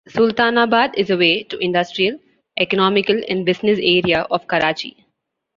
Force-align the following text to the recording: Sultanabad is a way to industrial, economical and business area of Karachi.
Sultanabad 0.09 0.95
is 0.97 1.11
a 1.11 1.15
way 1.15 1.43
to 1.43 1.59
industrial, 1.59 2.17
economical 2.57 3.21
and 3.29 3.45
business 3.45 3.77
area 3.79 4.21
of 4.31 4.47
Karachi. 4.47 5.05